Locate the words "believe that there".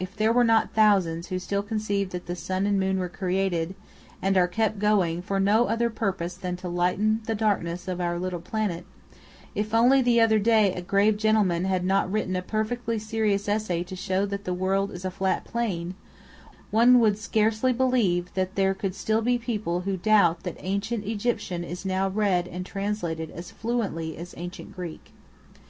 17.72-18.74